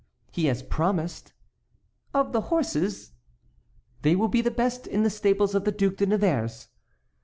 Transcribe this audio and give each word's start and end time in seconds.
"He 0.31 0.45
has 0.45 0.63
promised." 0.63 1.31
"Of 2.11 2.31
the 2.31 2.41
horses?" 2.49 3.11
"They 4.01 4.15
will 4.15 4.29
be 4.29 4.41
the 4.41 4.49
best 4.49 4.87
in 4.87 5.03
the 5.03 5.11
stables 5.11 5.53
of 5.53 5.63
the 5.63 5.71
Duc 5.71 5.97
de 5.97 6.07
Nevers." 6.07 6.69